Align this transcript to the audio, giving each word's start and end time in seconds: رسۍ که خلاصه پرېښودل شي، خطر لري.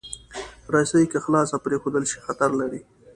رسۍ 0.73 1.03
که 1.11 1.17
خلاصه 1.25 1.55
پرېښودل 1.65 2.03
شي، 2.11 2.17
خطر 2.25 2.49
لري. 2.59 2.81